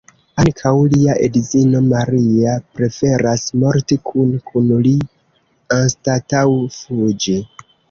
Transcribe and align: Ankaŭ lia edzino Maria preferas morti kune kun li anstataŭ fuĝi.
Ankaŭ 0.43 0.69
lia 0.93 1.17
edzino 1.27 1.81
Maria 1.89 2.55
preferas 2.79 3.45
morti 3.65 3.99
kune 4.09 4.41
kun 4.49 4.73
li 4.89 4.97
anstataŭ 5.79 6.45
fuĝi. 6.81 7.41